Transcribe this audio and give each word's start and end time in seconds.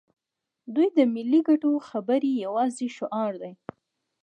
دوی 0.73 0.87
د 0.97 0.99
ملي 1.13 1.39
ګټو 1.49 1.71
خبرې 1.89 2.31
یوازې 2.45 2.87
شعار 2.97 3.33
دي. 3.41 3.53